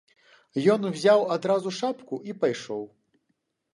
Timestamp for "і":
2.31-2.39